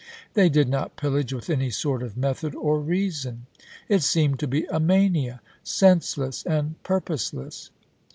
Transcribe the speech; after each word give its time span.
They 0.33 0.49
did 0.49 0.67
not 0.67 0.95
pillage 0.95 1.31
with 1.31 1.47
any 1.47 1.69
sort 1.69 2.01
of 2.01 2.17
method 2.17 2.55
or 2.55 2.79
reason— 2.79 3.45
it 3.87 4.01
seemed 4.01 4.39
to 4.39 4.47
be 4.47 4.65
a 4.71 4.79
mania, 4.79 5.41
senseless 5.61 6.41
and 6.43 6.81
purpose 6.81 7.35
less. 7.35 7.69